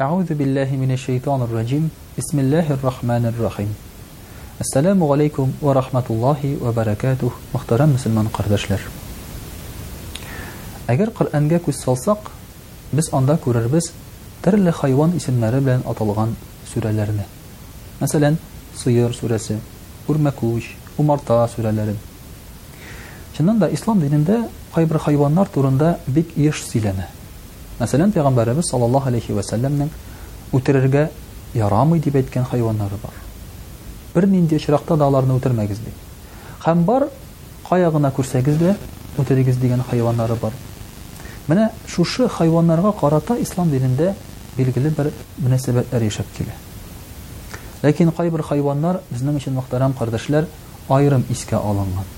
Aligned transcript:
Аузу 0.00 0.34
биллахи 0.34 0.74
минаш 0.74 1.00
шайтанир 1.00 1.48
ражим. 1.52 1.90
Бисмиллахир 2.16 2.78
рахманир 2.82 3.34
рахим. 3.42 3.74
Ассаламу 4.60 5.12
алейкум 5.12 5.52
ва 5.60 5.74
рахматуллахи 5.74 6.56
ва 6.60 6.70
баракатух, 6.72 7.32
мөхтарам 7.52 7.96
муslüman 7.96 8.30
кардаршлар. 8.30 8.80
Әгәр 10.86 11.10
Куранга 11.10 11.58
күз 11.58 11.82
салсак, 11.82 12.30
без 12.92 13.12
анда 13.12 13.38
күрәрбез 13.44 13.90
төрле 14.44 14.70
хайван 14.70 15.16
исемләре 15.18 15.58
белән 15.60 15.82
аталган 15.84 16.36
сүраләрне. 16.72 17.26
Мәсәлән, 18.00 18.36
Суйюр 18.76 19.10
сүресе, 19.18 19.58
Урмәкуш, 20.06 20.76
Умарта 20.96 21.42
сүраләре. 21.56 21.96
Чыннан 23.36 23.58
да 23.58 23.66
ислам 23.68 23.98
динендә 24.00 24.46
кайбер 24.74 24.98
хайваннар 24.98 25.48
турында 25.50 25.98
бик 26.06 26.36
иҗеш 26.38 26.62
сөйләнә. 26.70 27.10
Мәсәлән, 27.78 28.10
Пәйгамбәрәбез 28.10 28.66
саллаллаһу 28.72 29.06
алейхи 29.12 29.32
ва 29.36 29.42
сәлләмнең 29.46 29.90
үтерергә 30.56 31.04
ярамый 31.54 32.00
дип 32.02 32.16
әйткән 32.18 32.46
хайваннары 32.50 32.98
бар. 33.02 33.14
Бер 34.14 34.26
нинди 34.26 34.58
чырақта 34.58 34.96
да 34.98 35.06
аларны 35.06 35.36
үтермәгез 35.38 35.78
ди. 35.78 35.92
Хәм 36.64 36.82
бар 36.84 37.06
каягына 37.68 38.10
күрсәгез 38.16 38.58
дә 38.58 38.74
үтерегез 39.18 39.60
дигән 39.62 39.84
хайваннары 39.90 40.34
бар. 40.42 40.52
Менә 41.48 41.68
шушы 41.86 42.26
хайваннарга 42.28 42.92
карата 42.98 43.36
ислам 43.40 43.70
динендә 43.70 44.14
билгеле 44.58 44.90
бер 44.90 45.12
мөнәсәбәтләр 45.44 46.02
яшәп 46.08 46.26
килә. 46.36 46.58
Ләкин 47.82 48.10
кайбер 48.10 48.42
хайваннар 48.42 49.00
безнең 49.12 49.38
өчен 49.38 49.54
мәхтәрәм 49.54 49.94
кардәшләр 49.98 50.50
айрым 50.88 51.22
искә 51.30 51.62
алынган. 51.62 52.10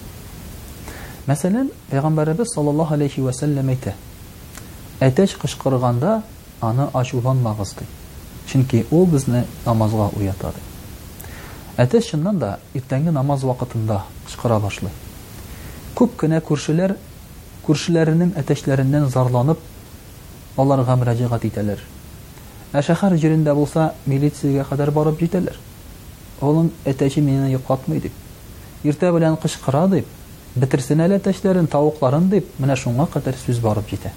Мәсәлән, 1.28 1.68
Пәйгамбәрәбез 1.90 2.54
саллаллаһу 2.56 2.96
алейхи 2.96 3.20
ва 3.20 3.32
сәлләм 3.36 3.68
әйтә: 3.68 3.92
Әтәч 5.04 5.32
кышкырганда 5.42 6.10
аны 6.68 6.86
ачуган 7.00 7.38
магызды. 7.44 7.84
Чөнки 8.50 8.82
ул 8.92 9.06
безне 9.12 9.38
намазга 9.64 10.08
уятады. 10.18 10.60
Әтәч 11.80 12.10
чыннан 12.10 12.36
да 12.42 12.50
иртәнге 12.76 13.10
намаз 13.16 13.46
вакытында 13.48 14.02
кышкыра 14.26 14.58
башлый. 14.60 14.92
Күп 15.96 16.18
кенә 16.20 16.42
күршеләр 16.44 16.98
күршеләренең 17.64 18.34
әтәчләреннән 18.42 19.08
зарланып 19.14 19.64
аларга 20.60 20.98
мөрәҗәгать 21.00 21.48
итәләр. 21.48 21.80
Ә 22.76 22.84
шәһәр 22.84 23.16
җирендә 23.22 23.54
булса 23.56 23.94
милициягә 24.04 24.68
кадәр 24.68 24.92
барып 25.00 25.22
җитәләр. 25.24 25.56
Олын 26.40 26.68
әтәчи 26.84 27.24
менә 27.24 27.48
юкатмый 27.56 28.04
дип. 28.04 28.12
Иртә 28.84 29.14
белән 29.16 29.40
кышкыра 29.40 29.86
дип 29.96 30.06
битерсен 30.60 31.00
әле 31.00 31.18
тәчләрен 31.18 31.72
тавыкларын 31.72 32.28
дип 32.28 32.52
менә 32.60 32.76
шуңа 32.76 33.08
кадәр 33.16 33.40
сүз 33.46 33.64
барып 33.68 33.88
җитә. 33.94 34.12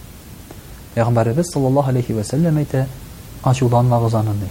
Пәйгамбәрбез 0.94 1.48
саллаллаһу 1.52 1.90
алейхи 1.90 2.14
вәсәлләм 2.14 2.60
әйтә, 2.62 2.84
ачуланмагыз 3.50 4.14
аны 4.20 4.34
ди. 4.44 4.50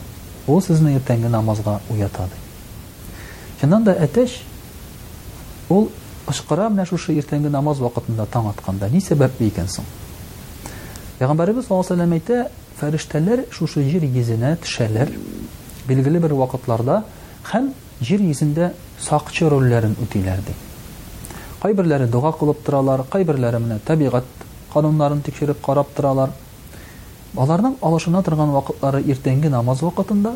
Ул 0.51 0.63
сезне 0.63 0.97
иртәнге 0.97 1.29
намазга 1.31 1.77
уята 1.91 2.25
ди. 2.33 2.41
Чыннан 3.61 3.85
да 3.85 3.93
әтеш 3.95 4.39
ул 5.71 5.89
ышкыра 6.29 6.69
менә 6.69 6.87
шушы 6.89 7.15
иртәнге 7.15 7.49
намаз 7.51 7.79
вакытында 7.79 8.27
таң 8.27 8.51
атканда 8.51 8.89
ни 8.91 8.99
сәбәпле 9.01 9.53
икән 9.53 9.69
соң? 9.71 9.87
Пәйгамбәрбез 11.21 11.69
саллаллаһу 11.71 11.95
алейхи 11.95 12.43
әйтә, 12.81 13.45
шушы 13.55 13.85
җир 13.87 14.03
йөзенә 14.05 14.57
төшәләр 14.65 15.15
билгеле 15.87 16.19
бер 16.21 16.35
вакытларда 16.35 17.05
һәм 17.53 17.71
җир 18.03 18.21
йөзендә 18.21 18.73
сакчы 18.99 19.47
рольләрен 19.49 19.95
үтәләр 20.03 20.43
ди. 20.47 20.57
Кайберләре 21.63 22.07
дуа 22.11 22.33
кылып 22.35 22.65
торалар, 22.67 23.05
кайберләре 23.07 23.59
менә 23.63 23.79
табигать 23.87 24.25
канунларын 24.73 25.21
тикшереп 25.27 25.61
қарап 25.65 25.91
торалар 25.97 26.33
аларның 27.37 27.75
алышына 27.83 28.23
торган 28.25 28.53
вакытлары 28.55 29.01
иртәнге 29.11 29.51
намаз 29.53 29.83
вакытында 29.85 30.33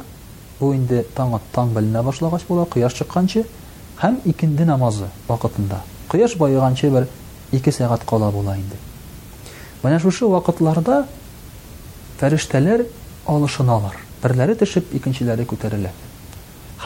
бу 0.60 0.72
инде 0.76 1.02
таң 1.16 1.32
таң 1.54 1.72
беленә 1.76 2.02
башлагач 2.04 2.44
була 2.48 2.64
кояш 2.72 2.96
чыкканчы 2.98 3.44
һәм 4.02 4.18
икенде 4.32 4.64
намазы 4.68 5.08
вакытында 5.28 5.78
кояш 6.12 6.36
баеганчы 6.42 6.90
бер 6.92 7.08
ике 7.52 7.72
сәгать 7.72 8.04
кала 8.12 8.30
була 8.32 8.56
инде 8.56 8.80
менә 9.84 10.00
шушы 10.04 10.28
вакытларда 10.34 10.98
фәрештәләр 12.20 12.84
алышыналар 13.26 13.96
берләре 14.24 14.56
төшеп 14.64 14.92
икенчеләре 15.00 15.46
күтәрелә 15.52 15.92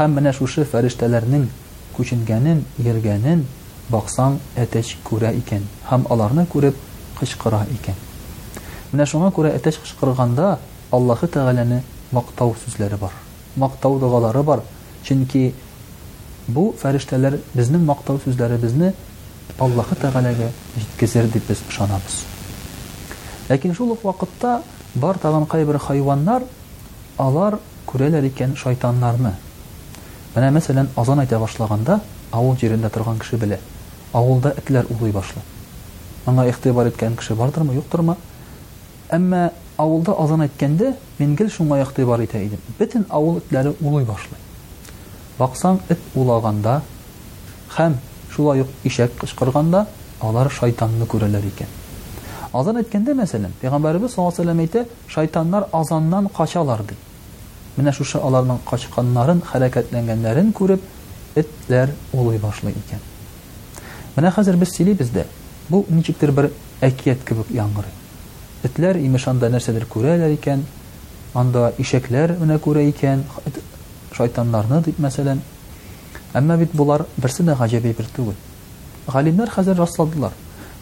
һәм 0.00 0.14
менә 0.20 0.34
шушы 0.40 0.66
фәрештәләрнең 0.74 1.48
күченгәнен 1.98 2.62
йөргәнен 2.84 3.46
баксаң 3.90 4.38
әтәч 4.66 4.96
күрә 5.10 5.34
икән 5.42 5.66
һәм 5.92 6.06
аларны 6.14 6.46
күреп 6.56 6.78
ҡышҡыра 7.20 7.62
икән. 7.74 7.96
Менә 8.92 9.06
шуңа 9.10 9.28
күрә 9.36 9.50
әтәш 9.58 9.76
ҡышҡырғанда 9.84 10.54
Аллаһы 10.96 11.28
Тәғәләне 11.34 11.82
маҡтау 12.16 12.54
сүзләре 12.64 12.96
бар. 13.02 13.12
Маҡтау 13.62 13.98
дуғалары 14.02 14.42
бар. 14.48 14.62
Чөнки 15.06 15.42
бу 16.50 16.64
фәрештәләр 16.80 17.36
безнең 17.54 17.84
мақтау 17.90 18.20
сүзләребезне 18.24 18.92
Аллаһы 19.60 19.98
Тәғәләгә 20.02 20.48
еткезер 20.82 21.28
дип 21.34 21.46
без 21.50 21.62
ышанабыз. 21.68 22.18
Ләкин 23.50 23.74
шул 23.76 23.92
вақытта 24.02 24.60
бар 24.94 25.18
таған 25.22 25.46
ҡайбер 25.50 25.78
хайваннар 25.78 26.48
алар 27.20 27.58
күрәләр 27.90 28.26
икән 28.30 28.56
шайтанларны. 28.56 29.34
Менә 30.34 30.50
мәсәлән, 30.56 30.88
азан 30.96 31.20
айта 31.20 31.38
башлағанда 31.42 32.00
ауыл 32.32 32.56
җирендә 32.56 32.90
торган 32.94 33.18
кеше 33.18 33.36
белә. 33.36 33.58
Ауылда 34.12 34.54
этләр 34.62 34.86
улый 34.90 35.12
моңа 36.26 36.44
игътибар 36.48 36.88
иткән 36.90 37.14
кеше 37.18 37.34
бардырмы, 37.34 37.74
юктырмы? 37.78 38.14
Әмма 39.10 39.50
авылда 39.80 40.12
азан 40.22 40.42
әйткәндә 40.46 40.90
мен 41.18 41.34
гел 41.36 41.48
шуңа 41.50 41.78
игътибар 41.82 42.20
итә 42.24 42.42
идем. 42.44 42.60
Бөтен 42.78 43.06
авыл 43.08 43.38
итләре 43.40 43.72
улый 43.80 44.04
башлый. 44.04 44.36
Баксаң, 45.38 45.78
эт 45.88 45.98
улаганда 46.14 46.80
һәм 47.78 47.96
шулай 48.32 48.60
ук 48.62 48.84
ишәк 48.84 49.16
кычкырганда 49.20 49.86
алар 50.20 50.50
шайтанны 50.50 51.06
күрәләр 51.06 51.44
икән. 51.50 51.72
Азан 52.52 52.76
әйткәндә, 52.82 53.14
мәсәлән, 53.14 53.52
Пәйгамбәрбез 53.62 54.12
саллаллаһу 54.14 54.42
алейһи 54.42 54.66
әйтә, 54.66 54.84
шайтаннар 55.08 55.68
азаннан 55.72 56.28
качалар 56.28 56.82
ди. 56.82 56.94
Менә 57.76 57.92
шушы 57.92 58.18
аларның 58.18 58.58
качканнарын, 58.68 59.40
хәрәкәтләнгәннәрен 59.52 60.52
күреп, 60.52 60.82
этләр 61.36 61.94
улый 62.12 62.40
башлый 62.42 62.74
икән. 62.74 62.98
Менә 64.16 64.32
хәзер 64.34 64.56
без 64.58 64.74
сөйлибез 64.76 65.12
Бу 65.70 65.84
ничектер 65.94 66.32
бер 66.34 66.48
әкият 66.82 67.20
кебек 67.26 67.50
яңгырый. 67.54 67.92
Этләр 68.66 68.96
имеш 69.06 69.28
анда 69.30 69.46
нәрсәдер 69.52 69.84
күрәләр 69.92 70.32
икән, 70.34 70.64
анда 71.38 71.68
ишекләр 71.78 72.32
менә 72.40 72.56
күрә 72.64 72.82
икән, 72.90 73.22
шайтаннарны 74.16 74.80
дип 74.84 74.98
мәсәлән. 75.04 75.40
Әмма 76.34 76.56
бит 76.58 76.74
булар 76.74 77.04
берсенә 77.22 77.54
гаҗәбә 77.60 77.92
бер 78.00 78.10
түгел. 78.16 78.34
Галимнәр 79.06 79.52
хәзер 79.54 79.78
расладылар. 79.78 80.34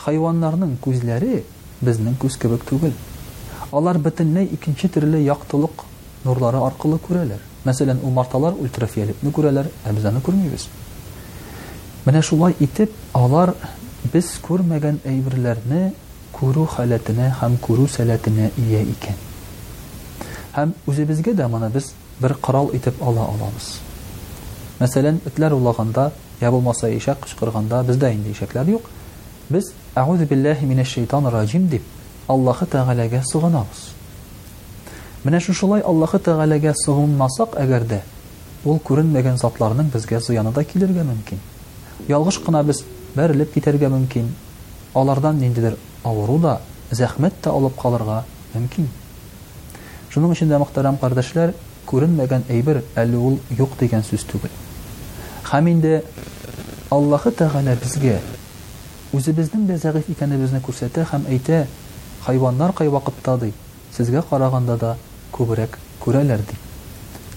Хайванларның 0.06 0.78
күзләре 0.80 1.42
безнең 1.84 2.16
күз 2.22 2.38
кебек 2.40 2.64
түгел. 2.70 2.94
Алар 3.72 4.00
бөтенләй 4.00 4.48
икенче 4.56 4.88
төрле 4.88 5.20
яктылык 5.26 5.84
нурлары 6.24 6.62
аркылы 6.64 6.96
күрәләр. 7.04 7.42
Мәсәлән, 7.68 8.00
умарталар 8.08 8.56
ультрафиолетны 8.56 9.30
күрәләр, 9.36 9.68
ә 9.84 9.92
күрмибез. 10.22 10.68
Менә 12.06 12.22
шулай 12.22 12.54
итеп, 12.60 12.92
алар 13.12 13.52
без 14.12 14.28
күрмәгән 14.46 15.00
әйберләрне 15.08 15.80
күрү 16.38 16.62
халәтенә 16.72 17.28
һәм 17.40 17.56
күрү 17.66 17.88
сәләтенә 17.90 18.50
эйә 18.62 18.82
икән 18.92 19.18
һәм 20.54 20.72
үзебезгә 20.90 21.34
дә 21.40 21.48
моны 21.50 21.70
без 21.74 21.90
бер 22.20 22.36
ҡорал 22.42 22.70
итеп 22.76 23.02
ала 23.02 23.26
алабыз 23.32 23.70
мәсәлән 24.80 25.18
этләр 25.30 25.56
улағанда 25.58 26.10
йә 26.40 26.50
булмаса 26.54 26.88
ишәк 26.94 27.24
ҡышҡырғанда 27.26 27.82
бездә 27.88 28.12
инде 28.14 28.30
ишәкләр 28.32 28.70
юҡ 28.76 28.88
без 29.52 29.72
әғуз 29.98 30.24
билләһи 30.30 30.66
мин 30.66 30.84
шайтан 30.84 31.26
ражим 31.34 31.66
деп 31.68 31.82
аллаһы 32.30 32.68
тәғәләгә 32.74 33.22
сығынабыз 33.32 33.82
менә 35.24 35.40
шушылай 35.42 35.82
аллаһы 35.82 36.20
тәғәләгә 36.28 36.72
сығынмасаҡ 36.84 37.58
әгәр 37.64 37.88
ҙә 37.92 37.98
ул 38.68 38.78
күренмәгән 38.84 39.36
затларының 39.42 39.90
безгә 39.94 40.20
зыяны 40.20 40.52
да 40.54 40.64
килергә 40.64 41.04
мөмкин 41.10 41.42
ялғыш 42.08 42.38
ҡына 42.46 42.62
без 42.62 42.84
бәрелеп 43.18 43.50
китергә 43.54 43.88
мөмкин 43.90 44.28
алардан 44.94 45.40
ниндидер 45.42 45.74
авыру 46.06 46.38
да 46.44 46.52
зәхмәт 46.98 47.38
тә 47.44 47.50
алып 47.54 47.74
калырга 47.80 48.20
мөмкин 48.54 48.86
шуның 50.12 50.34
өчен 50.36 50.52
дә 50.52 50.60
мөхтәрәм 50.62 51.00
кардәшләр 51.02 51.52
күренмәгән 51.90 52.44
әйбер 52.56 52.82
әле 53.02 53.18
ул 53.28 53.38
юк 53.58 53.74
дигән 53.80 54.06
сүз 54.10 54.26
түгел 54.30 54.54
һәм 55.50 55.70
инде 55.72 55.96
аллаһы 56.94 57.32
тәғәлә 57.42 57.74
безгә 57.82 58.20
үзебезнең 59.18 59.66
дә 59.72 59.80
зәғиф 59.82 60.12
икәнебезне 60.14 60.62
күрсәтә 60.68 61.06
һәм 61.10 61.26
әйтә 61.34 61.64
хайваннар 62.26 62.76
кай 62.78 62.92
вакытта 62.92 63.36
ди 63.42 63.50
сезгә 63.96 64.22
караганда 64.30 64.78
да 64.84 64.94
күберәк 65.34 65.78
күрәләр 66.06 66.46
ди 66.50 66.60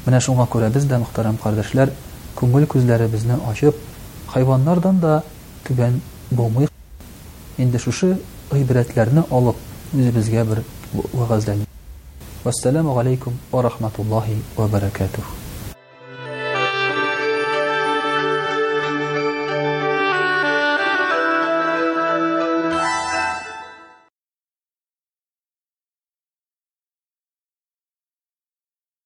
менә 0.06 0.22
шуңа 0.28 0.48
күрә 0.54 0.70
без 0.78 0.86
дә 0.92 1.00
мөхтәрәм 1.06 1.40
кардәшләр 1.48 1.94
күңел 2.36 2.68
күзләребезне 2.76 3.40
ачып 3.54 3.80
хайваннардан 4.36 5.00
да 5.08 5.22
түбән 5.70 5.98
булмый 6.40 6.70
инде 7.66 7.82
шушы 7.84 8.10
гыйбрәтләрне 8.54 9.26
алып 9.40 9.68
үзебезгә 10.00 10.46
бер 10.54 10.64
вәгазьләнү 10.96 11.68
вассаламу 12.48 12.98
алейкум 13.04 13.38
ва 13.56 13.66
рахматуллахи 13.70 14.42
ва 14.62 14.68
баракатух 14.78 15.41